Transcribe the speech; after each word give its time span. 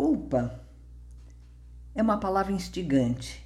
Culpa 0.00 0.60
é 1.92 2.00
uma 2.00 2.18
palavra 2.18 2.52
instigante. 2.52 3.44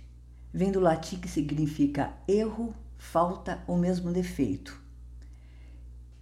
Vem 0.53 0.71
do 0.71 0.81
latim 0.81 1.17
que 1.17 1.27
significa 1.27 2.13
erro, 2.29 2.75
falta 2.99 3.65
ou 3.67 3.79
mesmo 3.79 4.13
defeito. 4.13 4.79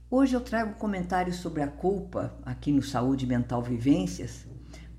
Hoje 0.09 0.35
eu 0.35 0.41
trago 0.41 0.77
comentários 0.77 1.39
sobre 1.39 1.63
a 1.63 1.67
culpa 1.67 2.33
aqui 2.45 2.71
no 2.71 2.81
Saúde 2.81 3.27
Mental 3.27 3.61
Vivências, 3.61 4.47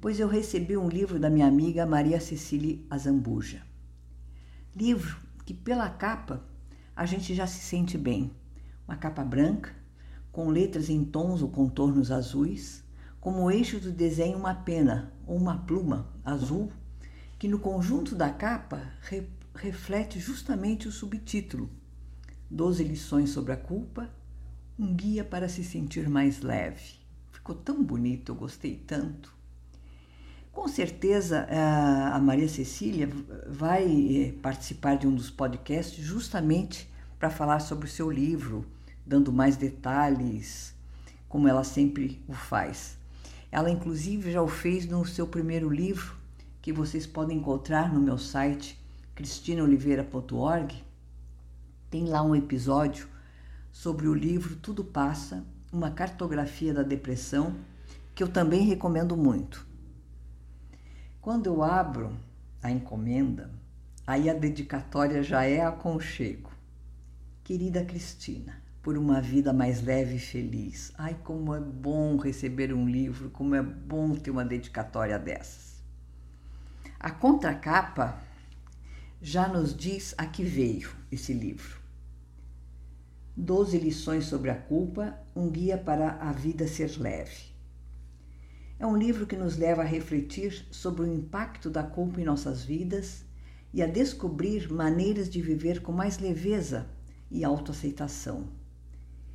pois 0.01 0.19
eu 0.19 0.27
recebi 0.27 0.75
um 0.75 0.89
livro 0.89 1.17
da 1.17 1.29
minha 1.29 1.47
amiga 1.47 1.85
Maria 1.85 2.19
Cecília 2.19 2.79
Azambuja. 2.89 3.61
Livro 4.75 5.17
que 5.45 5.53
pela 5.53 5.89
capa 5.89 6.43
a 6.93 7.05
gente 7.05 7.33
já 7.33 7.47
se 7.47 7.61
sente 7.61 7.97
bem. 7.97 8.31
Uma 8.85 8.97
capa 8.97 9.23
branca, 9.23 9.73
com 10.29 10.49
letras 10.49 10.89
em 10.89 11.05
tons 11.05 11.41
ou 11.41 11.47
contornos 11.47 12.11
azuis, 12.11 12.83
como 13.21 13.51
eixo 13.51 13.79
do 13.79 13.91
desenho 13.91 14.35
uma 14.35 14.55
pena 14.55 15.13
ou 15.27 15.37
uma 15.37 15.59
pluma 15.59 16.07
azul, 16.25 16.71
que 17.37 17.47
no 17.47 17.59
conjunto 17.59 18.15
da 18.15 18.31
capa 18.31 18.81
re 19.01 19.29
reflete 19.53 20.19
justamente 20.19 20.87
o 20.87 20.91
subtítulo: 20.91 21.69
Doze 22.49 22.83
lições 22.83 23.29
sobre 23.29 23.53
a 23.53 23.57
culpa 23.57 24.09
um 24.79 24.95
guia 24.95 25.23
para 25.23 25.47
se 25.47 25.63
sentir 25.63 26.09
mais 26.09 26.41
leve. 26.41 26.95
Ficou 27.31 27.53
tão 27.53 27.83
bonito, 27.83 28.31
eu 28.31 28.35
gostei 28.35 28.75
tanto. 28.75 29.31
Com 30.51 30.67
certeza 30.67 31.47
a 32.11 32.19
Maria 32.19 32.49
Cecília 32.49 33.07
vai 33.47 33.85
eh, 33.85 34.31
participar 34.41 34.95
de 34.95 35.05
um 35.07 35.13
dos 35.13 35.29
podcasts 35.29 36.03
justamente 36.03 36.91
para 37.19 37.29
falar 37.29 37.59
sobre 37.59 37.85
o 37.85 37.91
seu 37.91 38.09
livro, 38.09 38.65
dando 39.05 39.31
mais 39.31 39.55
detalhes, 39.55 40.73
como 41.29 41.47
ela 41.47 41.63
sempre 41.63 42.21
o 42.27 42.33
faz. 42.33 43.00
Ela, 43.51 43.69
inclusive, 43.69 44.31
já 44.31 44.41
o 44.41 44.47
fez 44.47 44.85
no 44.85 45.05
seu 45.05 45.27
primeiro 45.27 45.69
livro, 45.69 46.15
que 46.61 46.71
vocês 46.71 47.05
podem 47.05 47.37
encontrar 47.37 47.93
no 47.93 47.99
meu 47.99 48.17
site 48.17 48.79
cristinaoliveira.org. 49.13 50.81
Tem 51.89 52.05
lá 52.05 52.21
um 52.21 52.33
episódio 52.33 53.09
sobre 53.71 54.07
o 54.07 54.13
livro 54.13 54.55
Tudo 54.55 54.85
Passa, 54.85 55.43
uma 55.71 55.91
cartografia 55.91 56.73
da 56.73 56.83
depressão, 56.83 57.55
que 58.15 58.23
eu 58.23 58.29
também 58.29 58.61
recomendo 58.61 59.17
muito. 59.17 59.65
Quando 61.19 61.47
eu 61.47 61.61
abro 61.61 62.15
a 62.63 62.71
encomenda, 62.71 63.51
aí 64.07 64.29
a 64.29 64.33
dedicatória 64.33 65.21
já 65.21 65.43
é 65.43 65.61
aconchego. 65.61 66.51
Querida 67.43 67.83
Cristina, 67.83 68.60
por 68.81 68.97
uma 68.97 69.21
vida 69.21 69.53
mais 69.53 69.83
leve 69.83 70.15
e 70.15 70.19
feliz. 70.19 70.91
Ai, 70.97 71.15
como 71.23 71.53
é 71.53 71.59
bom 71.59 72.17
receber 72.17 72.73
um 72.73 72.87
livro, 72.87 73.29
como 73.29 73.53
é 73.53 73.61
bom 73.61 74.15
ter 74.15 74.31
uma 74.31 74.43
dedicatória 74.43 75.19
dessas. 75.19 75.81
A 76.99 77.11
contracapa 77.11 78.19
já 79.21 79.47
nos 79.47 79.75
diz 79.75 80.15
a 80.17 80.25
que 80.25 80.43
veio 80.43 80.91
esse 81.11 81.33
livro. 81.33 81.79
Doze 83.37 83.77
lições 83.77 84.25
sobre 84.25 84.49
a 84.49 84.55
culpa, 84.55 85.15
um 85.35 85.49
guia 85.49 85.77
para 85.77 86.13
a 86.13 86.31
vida 86.31 86.67
ser 86.67 86.99
leve. 86.99 87.51
É 88.79 88.85
um 88.85 88.97
livro 88.97 89.27
que 89.27 89.37
nos 89.37 89.57
leva 89.57 89.83
a 89.83 89.85
refletir 89.85 90.65
sobre 90.71 91.03
o 91.03 91.13
impacto 91.13 91.69
da 91.69 91.83
culpa 91.83 92.19
em 92.19 92.25
nossas 92.25 92.63
vidas 92.63 93.23
e 93.71 93.81
a 93.81 93.87
descobrir 93.87 94.71
maneiras 94.71 95.29
de 95.29 95.39
viver 95.39 95.81
com 95.81 95.91
mais 95.91 96.17
leveza 96.17 96.89
e 97.29 97.45
autoaceitação. 97.45 98.60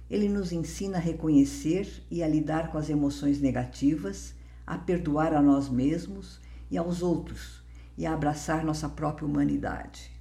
Ele 0.08 0.28
nos 0.28 0.52
ensina 0.52 0.98
a 0.98 1.00
reconhecer 1.00 2.04
e 2.10 2.22
a 2.22 2.28
lidar 2.28 2.70
com 2.70 2.78
as 2.78 2.88
emoções 2.88 3.40
negativas, 3.40 4.34
a 4.66 4.78
perdoar 4.78 5.34
a 5.34 5.42
nós 5.42 5.68
mesmos 5.68 6.40
e 6.70 6.78
aos 6.78 7.02
outros 7.02 7.64
e 7.98 8.06
a 8.06 8.12
abraçar 8.12 8.64
nossa 8.64 8.88
própria 8.88 9.26
humanidade. 9.26 10.12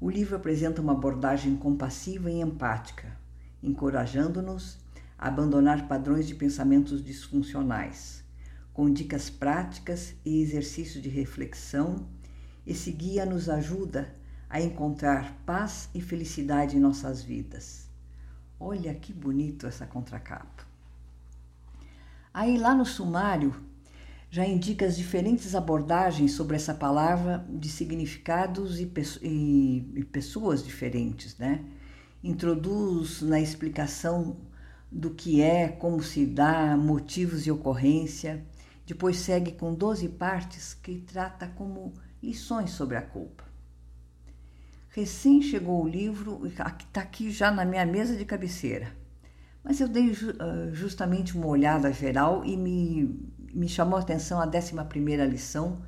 O 0.00 0.10
livro 0.10 0.36
apresenta 0.36 0.82
uma 0.82 0.92
abordagem 0.92 1.56
compassiva 1.56 2.30
e 2.30 2.40
empática, 2.40 3.16
encorajando-nos 3.62 4.78
a 5.18 5.28
abandonar 5.28 5.88
padrões 5.88 6.26
de 6.26 6.34
pensamentos 6.34 7.02
disfuncionais, 7.02 8.22
com 8.72 8.92
dicas 8.92 9.28
práticas 9.28 10.14
e 10.24 10.40
exercícios 10.40 11.02
de 11.02 11.08
reflexão. 11.08 12.06
Esse 12.66 12.92
guia 12.92 13.24
nos 13.26 13.48
ajuda 13.48 14.14
a 14.48 14.60
encontrar 14.60 15.42
paz 15.44 15.88
e 15.94 16.00
felicidade 16.00 16.76
em 16.76 16.80
nossas 16.80 17.22
vidas. 17.22 17.87
Olha 18.60 18.94
que 18.94 19.12
bonito 19.12 19.66
essa 19.66 19.86
contracapa. 19.86 20.66
Aí 22.34 22.58
lá 22.58 22.74
no 22.74 22.84
sumário 22.84 23.54
já 24.30 24.46
indica 24.46 24.84
as 24.84 24.96
diferentes 24.96 25.54
abordagens 25.54 26.32
sobre 26.32 26.56
essa 26.56 26.74
palavra 26.74 27.46
de 27.48 27.68
significados 27.68 28.78
e, 28.78 28.92
e, 29.22 29.92
e 29.96 30.04
pessoas 30.04 30.62
diferentes, 30.62 31.38
né? 31.38 31.64
Introduz 32.22 33.22
na 33.22 33.40
explicação 33.40 34.36
do 34.90 35.10
que 35.10 35.40
é, 35.40 35.68
como 35.68 36.02
se 36.02 36.26
dá, 36.26 36.76
motivos 36.76 37.46
e 37.46 37.50
ocorrência. 37.50 38.44
Depois 38.86 39.18
segue 39.18 39.52
com 39.52 39.74
12 39.74 40.08
partes 40.10 40.74
que 40.74 40.98
trata 41.00 41.46
como 41.46 41.94
lições 42.22 42.70
sobre 42.70 42.96
a 42.96 43.02
culpa. 43.02 43.47
Recém 44.90 45.42
chegou 45.42 45.84
o 45.84 45.88
livro, 45.88 46.46
está 46.46 47.00
aqui 47.00 47.30
já 47.30 47.50
na 47.50 47.64
minha 47.64 47.86
mesa 47.86 48.16
de 48.16 48.24
cabeceira. 48.24 48.92
Mas 49.62 49.80
eu 49.80 49.88
dei 49.88 50.12
justamente 50.72 51.36
uma 51.36 51.46
olhada 51.46 51.92
geral 51.92 52.44
e 52.44 52.56
me 52.56 53.28
me 53.52 53.68
chamou 53.68 53.98
a 53.98 54.02
atenção 54.02 54.40
a 54.40 54.46
11 54.46 54.74
lição, 55.28 55.78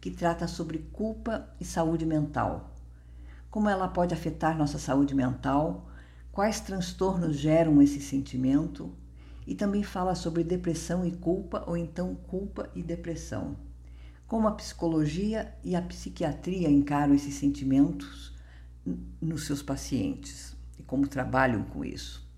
que 0.00 0.10
trata 0.10 0.46
sobre 0.46 0.78
culpa 0.92 1.48
e 1.60 1.64
saúde 1.64 2.06
mental. 2.06 2.74
Como 3.50 3.68
ela 3.68 3.88
pode 3.88 4.14
afetar 4.14 4.56
nossa 4.56 4.78
saúde 4.78 5.14
mental, 5.14 5.88
quais 6.32 6.60
transtornos 6.60 7.36
geram 7.36 7.82
esse 7.82 8.00
sentimento, 8.00 8.92
e 9.46 9.54
também 9.54 9.82
fala 9.82 10.14
sobre 10.14 10.44
depressão 10.44 11.04
e 11.04 11.12
culpa, 11.12 11.64
ou 11.66 11.76
então 11.76 12.14
culpa 12.14 12.70
e 12.74 12.82
depressão. 12.82 13.56
Como 14.26 14.46
a 14.46 14.52
psicologia 14.52 15.54
e 15.64 15.74
a 15.74 15.82
psiquiatria 15.82 16.70
encaram 16.70 17.14
esses 17.14 17.34
sentimentos 17.34 18.32
nos 19.20 19.46
seus 19.46 19.62
pacientes 19.62 20.56
e 20.78 20.82
como 20.82 21.06
trabalham 21.06 21.62
com 21.64 21.84
isso. 21.84 22.28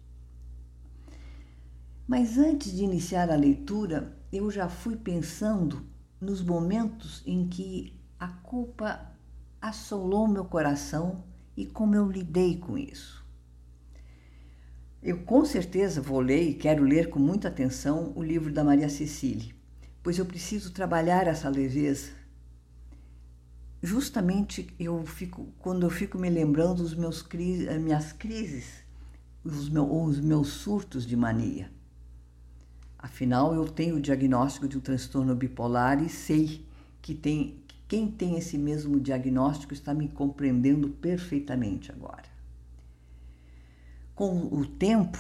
Mas 2.07 2.37
antes 2.37 2.73
de 2.73 2.85
iniciar 2.85 3.31
a 3.31 3.37
leitura, 3.37 4.17
eu 4.33 4.51
já 4.51 4.69
fui 4.69 4.97
pensando 4.97 5.87
nos 6.21 6.43
momentos 6.43 7.23
em 7.27 7.49
que 7.49 7.99
a 8.19 8.29
culpa 8.29 9.13
assolou 9.61 10.29
meu 10.29 10.45
coração 10.45 11.25
e 11.57 11.67
como 11.67 11.95
eu 11.95 12.11
lidei 12.11 12.57
com 12.57 12.77
isso. 12.77 13.25
Eu 15.03 15.25
com 15.25 15.45
certeza 15.45 16.01
vou 16.01 16.21
ler 16.21 16.49
e 16.49 16.55
quero 16.55 16.85
ler 16.85 17.11
com 17.11 17.19
muita 17.19 17.49
atenção 17.49 18.13
o 18.15 18.23
livro 18.23 18.53
da 18.53 18.63
Maria 18.63 18.89
Cecília, 18.89 19.53
pois 20.03 20.19
eu 20.19 20.25
preciso 20.25 20.73
trabalhar 20.73 21.27
essa 21.27 21.49
leveza. 21.49 22.22
Justamente 23.83 24.73
eu 24.79 25.05
fico 25.05 25.49
quando 25.59 25.85
eu 25.85 25.91
fico 25.91 26.17
me 26.17 26.31
lembrando 26.31 26.77
dos 26.77 26.95
meus 26.95 27.27
minhas 27.81 28.13
crises, 28.13 28.85
os 29.43 29.69
meus, 29.69 29.91
os 29.91 30.21
meus 30.21 30.49
surtos 30.49 31.05
de 31.05 31.17
mania. 31.17 31.69
Afinal, 32.97 33.53
eu 33.53 33.67
tenho 33.67 33.97
o 33.97 34.01
diagnóstico 34.01 34.69
de 34.69 34.79
um 34.79 34.81
transtorno 34.81 35.35
bipolar 35.35 36.01
e 36.01 36.09
sei 36.09 36.65
que 37.03 37.13
tem, 37.13 37.59
quem 37.89 38.09
tem 38.09 38.39
esse 38.39 38.57
mesmo 38.57 39.01
diagnóstico 39.01 39.75
está 39.75 39.93
me 39.93 40.07
compreendendo 40.07 40.89
perfeitamente 40.89 41.91
agora. 41.91 42.31
Com 44.15 44.47
o 44.47 44.65
tempo, 44.65 45.19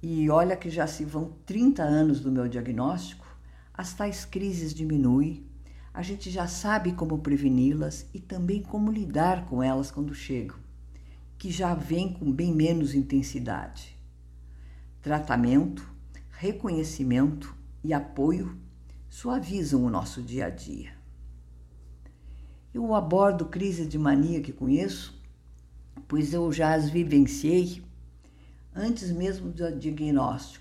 e 0.00 0.30
olha 0.30 0.56
que 0.56 0.70
já 0.70 0.86
se 0.86 1.04
vão 1.04 1.32
30 1.44 1.82
anos 1.82 2.20
do 2.20 2.30
meu 2.30 2.46
diagnóstico, 2.46 3.26
as 3.74 3.92
tais 3.92 4.24
crises 4.24 4.72
diminuem, 4.72 5.49
a 5.92 6.02
gente 6.02 6.30
já 6.30 6.46
sabe 6.46 6.92
como 6.92 7.18
preveni-las 7.18 8.06
e 8.14 8.20
também 8.20 8.62
como 8.62 8.92
lidar 8.92 9.46
com 9.46 9.62
elas 9.62 9.90
quando 9.90 10.14
chegam, 10.14 10.56
que 11.36 11.50
já 11.50 11.74
vem 11.74 12.12
com 12.12 12.30
bem 12.30 12.54
menos 12.54 12.94
intensidade. 12.94 13.96
Tratamento, 15.02 15.88
reconhecimento 16.30 17.54
e 17.82 17.92
apoio 17.92 18.56
suavizam 19.08 19.84
o 19.84 19.90
nosso 19.90 20.22
dia 20.22 20.46
a 20.46 20.50
dia. 20.50 20.92
Eu 22.72 22.94
abordo 22.94 23.46
crises 23.46 23.88
de 23.88 23.98
mania 23.98 24.40
que 24.40 24.52
conheço, 24.52 25.20
pois 26.06 26.32
eu 26.32 26.52
já 26.52 26.72
as 26.74 26.88
vivenciei 26.88 27.82
antes 28.74 29.10
mesmo 29.10 29.50
do 29.50 29.76
diagnóstico. 29.76 30.59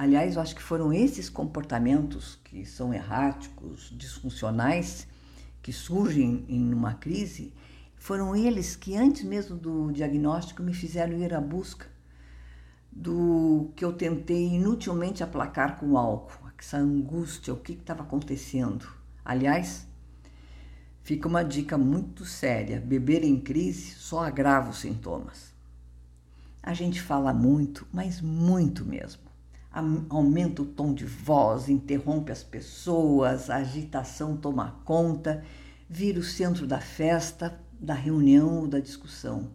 Aliás, 0.00 0.34
eu 0.34 0.40
acho 0.40 0.54
que 0.54 0.62
foram 0.62 0.94
esses 0.94 1.28
comportamentos 1.28 2.40
que 2.42 2.64
são 2.64 2.94
erráticos, 2.94 3.92
disfuncionais, 3.94 5.06
que 5.60 5.74
surgem 5.74 6.42
em 6.48 6.72
uma 6.72 6.94
crise, 6.94 7.52
foram 7.96 8.34
eles 8.34 8.74
que 8.74 8.96
antes 8.96 9.22
mesmo 9.24 9.58
do 9.58 9.92
diagnóstico 9.92 10.62
me 10.62 10.72
fizeram 10.72 11.18
ir 11.18 11.34
à 11.34 11.40
busca 11.42 11.86
do 12.90 13.70
que 13.76 13.84
eu 13.84 13.92
tentei 13.92 14.54
inutilmente 14.54 15.22
aplacar 15.22 15.78
com 15.78 15.98
álcool, 15.98 16.48
essa 16.58 16.78
angústia, 16.78 17.52
o 17.52 17.58
que 17.58 17.72
estava 17.72 18.02
acontecendo, 18.02 18.88
Aliás, 19.22 19.86
fica 21.02 21.28
uma 21.28 21.44
dica 21.44 21.76
muito 21.76 22.24
séria: 22.24 22.80
beber 22.80 23.22
em 23.22 23.38
crise 23.38 23.90
só 23.96 24.24
agrava 24.24 24.70
os 24.70 24.78
sintomas. 24.78 25.52
A 26.62 26.72
gente 26.72 27.02
fala 27.02 27.34
muito, 27.34 27.86
mas 27.92 28.22
muito 28.22 28.82
mesmo. 28.82 29.29
Aumenta 29.72 30.62
o 30.62 30.66
tom 30.66 30.92
de 30.92 31.04
voz, 31.04 31.68
interrompe 31.68 32.32
as 32.32 32.42
pessoas, 32.42 33.48
a 33.48 33.56
agitação 33.56 34.36
toma 34.36 34.80
conta, 34.84 35.44
vira 35.88 36.18
o 36.18 36.24
centro 36.24 36.66
da 36.66 36.80
festa, 36.80 37.60
da 37.78 37.94
reunião 37.94 38.60
ou 38.60 38.66
da 38.66 38.80
discussão. 38.80 39.52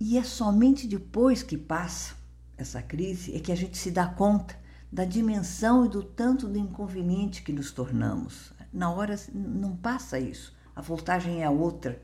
E 0.00 0.16
é 0.16 0.22
somente 0.22 0.86
depois 0.86 1.42
que 1.42 1.58
passa 1.58 2.14
essa 2.56 2.82
crise 2.82 3.34
é 3.36 3.40
que 3.40 3.52
a 3.52 3.56
gente 3.56 3.78
se 3.78 3.90
dá 3.90 4.06
conta 4.06 4.58
da 4.90 5.04
dimensão 5.04 5.84
e 5.84 5.88
do 5.88 6.02
tanto 6.02 6.48
de 6.48 6.58
inconveniente 6.58 7.42
que 7.42 7.52
nos 7.52 7.70
tornamos. 7.70 8.52
Na 8.72 8.90
hora 8.90 9.14
não 9.32 9.76
passa 9.76 10.18
isso, 10.18 10.56
a 10.74 10.80
voltagem 10.80 11.42
é 11.42 11.50
outra. 11.50 12.02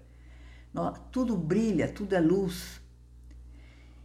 Tudo 1.11 1.37
brilha, 1.37 1.89
tudo 1.89 2.15
é 2.15 2.21
luz. 2.21 2.81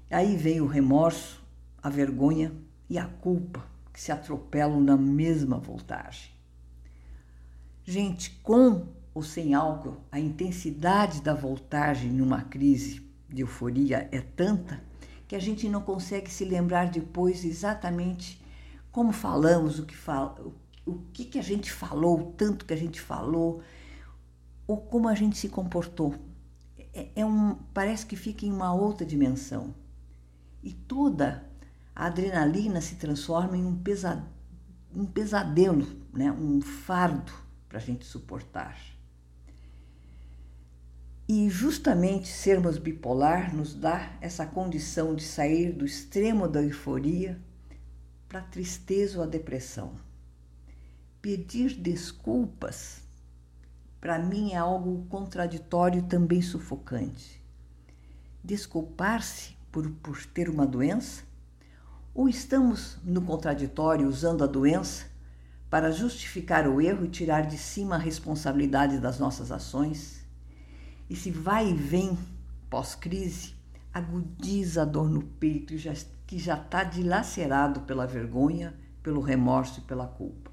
Aí 0.10 0.36
vem 0.36 0.60
o 0.62 0.68
remorso, 0.68 1.44
a 1.82 1.90
vergonha 1.90 2.54
e 2.90 2.98
a 2.98 3.06
culpa 3.06 3.66
que 3.94 4.02
se 4.02 4.12
atropelam 4.12 4.80
na 4.80 4.98
mesma 4.98 5.58
voltagem. 5.58 6.32
Gente, 7.84 8.32
com 8.44 8.88
ou 9.14 9.24
sem 9.24 9.54
álcool, 9.54 9.98
a 10.12 10.20
intensidade 10.20 11.22
da 11.22 11.34
voltagem 11.34 12.12
numa 12.12 12.44
crise 12.44 13.02
de 13.28 13.42
euforia 13.42 14.08
é 14.12 14.22
tanta 14.22 14.82
que 15.28 15.36
a 15.36 15.40
gente 15.40 15.68
não 15.68 15.82
consegue 15.82 16.30
se 16.30 16.46
lembrar 16.46 16.90
depois 16.90 17.44
exatamente 17.44 18.42
como 18.92 19.12
falamos, 19.12 19.80
o 19.80 19.86
que, 19.86 19.96
fala, 19.96 20.36
o 20.86 21.00
que, 21.14 21.26
que 21.26 21.40
a 21.40 21.44
gente 21.44 21.72
falou, 21.72 22.20
o 22.20 22.32
tanto 22.32 22.66
que 22.66 22.74
a 22.74 22.78
gente 22.78 23.00
falou, 23.00 23.62
ou 24.68 24.78
como 24.78 25.08
a 25.08 25.16
gente 25.16 25.38
se 25.38 25.50
comportou. 25.50 26.16
É, 26.94 27.10
é 27.18 27.26
um, 27.26 27.56
parece 27.74 28.06
que 28.06 28.16
fica 28.16 28.46
em 28.46 28.52
uma 28.52 28.74
outra 28.74 29.06
dimensão. 29.06 29.74
E 30.64 30.74
toda 30.74 31.49
a 32.00 32.06
adrenalina 32.06 32.80
se 32.80 32.96
transforma 32.96 33.58
em 33.58 33.66
um, 33.66 33.76
pesa, 33.76 34.26
um 34.96 35.06
pesadelo, 35.06 35.86
né? 36.14 36.32
um 36.32 36.62
fardo 36.62 37.34
para 37.68 37.78
a 37.78 37.82
gente 37.82 38.06
suportar. 38.06 38.80
E 41.28 41.50
justamente 41.50 42.30
sermos 42.30 42.78
bipolar 42.78 43.54
nos 43.54 43.76
dá 43.76 44.14
essa 44.22 44.46
condição 44.46 45.14
de 45.14 45.24
sair 45.24 45.74
do 45.74 45.86
extremo 45.86 46.48
da 46.48 46.64
euforia 46.64 47.38
para 48.30 48.40
a 48.40 48.44
tristeza 48.44 49.18
ou 49.18 49.26
a 49.26 49.28
depressão. 49.28 49.92
Pedir 51.22 51.76
desculpas, 51.76 53.02
para 54.00 54.18
mim, 54.18 54.54
é 54.54 54.58
algo 54.58 55.06
contraditório 55.10 56.00
e 56.00 56.04
também 56.04 56.42
sufocante. 56.42 57.44
Desculpar-se 58.42 59.58
por, 59.70 59.92
por 60.02 60.26
ter 60.28 60.50
uma 60.50 60.66
doença? 60.66 61.28
Ou 62.20 62.28
estamos 62.28 62.98
no 63.02 63.22
contraditório 63.22 64.06
usando 64.06 64.44
a 64.44 64.46
doença 64.46 65.06
para 65.70 65.90
justificar 65.90 66.68
o 66.68 66.82
erro 66.82 67.06
e 67.06 67.08
tirar 67.08 67.48
de 67.48 67.58
cima 67.58 67.96
a 67.96 67.98
responsabilidade 67.98 69.00
das 69.00 69.18
nossas 69.18 69.54
ações? 69.54 70.28
E 71.10 71.16
se 71.16 71.32
vai 71.32 71.70
e 71.70 71.74
vem 71.74 72.20
pós-crise, 72.70 73.54
agudiza 73.94 74.82
a 74.82 74.86
dor 74.86 75.10
no 75.10 75.24
peito 75.24 75.74
que 76.28 76.38
já 76.38 76.56
está 76.56 76.84
dilacerado 76.84 77.80
pela 77.84 78.06
vergonha, 78.06 78.78
pelo 79.02 79.22
remorso 79.22 79.80
e 79.80 79.84
pela 79.84 80.06
culpa. 80.06 80.52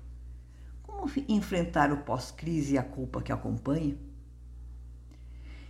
Como 0.84 1.10
enfrentar 1.28 1.90
o 1.90 2.04
pós-crise 2.04 2.74
e 2.74 2.78
a 2.78 2.84
culpa 2.84 3.20
que 3.20 3.32
acompanha? 3.32 3.96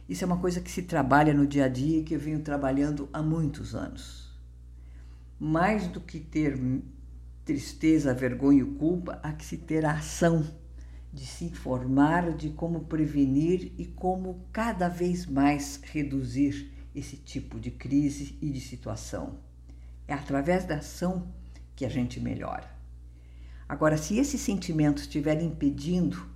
Isso 0.06 0.22
é 0.22 0.26
uma 0.26 0.40
coisa 0.40 0.60
que 0.60 0.70
se 0.70 0.82
trabalha 0.82 1.32
no 1.32 1.46
dia 1.46 1.64
a 1.64 1.68
dia 1.68 2.00
e 2.00 2.04
que 2.04 2.14
eu 2.14 2.20
venho 2.20 2.42
trabalhando 2.42 3.08
há 3.14 3.22
muitos 3.22 3.74
anos. 3.74 4.25
Mais 5.38 5.86
do 5.88 6.00
que 6.00 6.18
ter 6.18 6.58
tristeza, 7.44 8.14
vergonha 8.14 8.62
e 8.62 8.74
culpa, 8.76 9.20
há 9.22 9.32
que 9.32 9.44
se 9.44 9.56
ter 9.56 9.84
a 9.84 9.92
ação 9.92 10.44
de 11.12 11.24
se 11.24 11.44
informar 11.44 12.34
de 12.34 12.50
como 12.50 12.84
prevenir 12.84 13.72
e 13.78 13.86
como 13.86 14.46
cada 14.52 14.88
vez 14.88 15.24
mais 15.24 15.80
reduzir 15.82 16.70
esse 16.94 17.16
tipo 17.16 17.60
de 17.60 17.70
crise 17.70 18.38
e 18.40 18.50
de 18.50 18.60
situação. 18.60 19.38
É 20.08 20.14
através 20.14 20.64
da 20.64 20.76
ação 20.76 21.32
que 21.74 21.84
a 21.84 21.88
gente 21.88 22.20
melhora. 22.20 22.70
Agora, 23.68 23.96
se 23.96 24.18
esses 24.18 24.40
sentimentos 24.40 25.02
estiverem 25.02 25.48
impedindo 25.48 26.28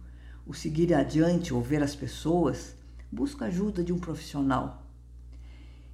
o 0.46 0.52
seguir 0.52 0.92
adiante 0.94 1.54
ou 1.54 1.62
ver 1.62 1.82
as 1.82 1.94
pessoas, 1.94 2.74
busca 3.10 3.44
a 3.44 3.48
ajuda 3.48 3.84
de 3.84 3.92
um 3.92 3.98
profissional. 3.98 4.89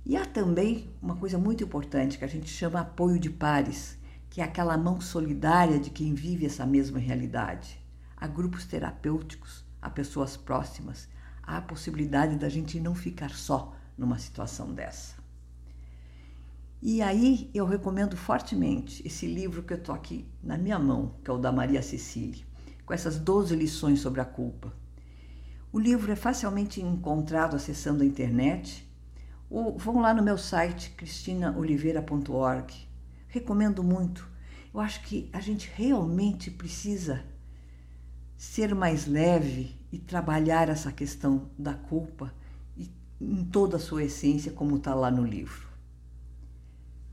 E 0.08 0.16
há 0.16 0.24
também 0.24 0.88
uma 1.02 1.16
coisa 1.16 1.36
muito 1.36 1.64
importante 1.64 2.16
que 2.16 2.24
a 2.24 2.28
gente 2.28 2.48
chama 2.48 2.78
apoio 2.78 3.18
de 3.18 3.28
pares, 3.28 3.98
que 4.30 4.40
é 4.40 4.44
aquela 4.44 4.78
mão 4.78 5.00
solidária 5.00 5.80
de 5.80 5.90
quem 5.90 6.14
vive 6.14 6.46
essa 6.46 6.64
mesma 6.64 7.00
realidade. 7.00 7.76
Há 8.16 8.28
grupos 8.28 8.64
terapêuticos, 8.66 9.64
há 9.82 9.90
pessoas 9.90 10.36
próximas, 10.36 11.08
há 11.42 11.56
a 11.56 11.60
possibilidade 11.60 12.36
da 12.36 12.48
gente 12.48 12.78
não 12.78 12.94
ficar 12.94 13.30
só 13.30 13.74
numa 13.98 14.16
situação 14.16 14.72
dessa. 14.72 15.16
E 16.80 17.02
aí 17.02 17.50
eu 17.52 17.66
recomendo 17.66 18.16
fortemente 18.16 19.04
esse 19.04 19.26
livro 19.26 19.64
que 19.64 19.72
eu 19.72 19.78
estou 19.78 19.92
aqui 19.92 20.24
na 20.40 20.56
minha 20.56 20.78
mão, 20.78 21.16
que 21.24 21.28
é 21.28 21.34
o 21.34 21.38
da 21.38 21.50
Maria 21.50 21.82
Cecília, 21.82 22.44
com 22.84 22.94
essas 22.94 23.18
12 23.18 23.56
lições 23.56 23.98
sobre 23.98 24.20
a 24.20 24.24
culpa. 24.24 24.72
O 25.72 25.80
livro 25.80 26.12
é 26.12 26.16
facilmente 26.16 26.80
encontrado 26.80 27.56
acessando 27.56 28.04
a 28.04 28.06
internet 28.06 28.85
ou 29.48 29.76
vão 29.78 30.00
lá 30.00 30.12
no 30.12 30.22
meu 30.22 30.36
site 30.36 30.90
cristinaoliveira.org. 30.90 32.74
Recomendo 33.28 33.82
muito. 33.82 34.28
Eu 34.72 34.80
acho 34.80 35.02
que 35.02 35.30
a 35.32 35.40
gente 35.40 35.70
realmente 35.74 36.50
precisa 36.50 37.24
ser 38.36 38.74
mais 38.74 39.06
leve 39.06 39.74
e 39.90 39.98
trabalhar 39.98 40.68
essa 40.68 40.92
questão 40.92 41.50
da 41.58 41.74
culpa 41.74 42.32
em 43.20 43.44
toda 43.44 43.76
a 43.76 43.80
sua 43.80 44.04
essência, 44.04 44.52
como 44.52 44.76
está 44.76 44.94
lá 44.94 45.10
no 45.10 45.24
livro. 45.24 45.66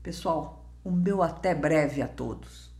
Pessoal, 0.02 0.70
o 0.84 0.90
meu 0.90 1.22
até 1.22 1.54
breve 1.54 2.02
a 2.02 2.08
todos. 2.08 2.73